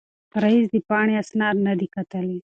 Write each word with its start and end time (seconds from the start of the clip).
رییس 0.43 0.65
د 0.73 0.75
پاڼې 0.87 1.13
اسناد 1.21 1.55
نه 1.67 1.73
دي 1.79 1.87
کتلي. 1.95 2.37